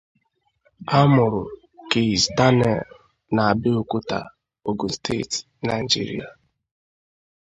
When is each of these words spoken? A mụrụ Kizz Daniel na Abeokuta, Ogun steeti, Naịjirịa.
A 0.97 0.99
mụrụ 1.13 1.41
Kizz 1.91 2.23
Daniel 2.37 2.79
na 3.35 3.41
Abeokuta, 3.51 4.19
Ogun 4.69 4.91
steeti, 4.97 5.37
Naịjirịa. 5.65 6.27